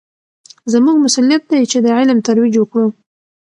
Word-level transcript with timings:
زموږ 0.73 0.95
مسوولیت 1.03 1.43
دی 1.51 1.61
چې 1.71 1.77
د 1.81 1.87
علم 1.97 2.19
ترویج 2.27 2.53
وکړو. 2.59 2.85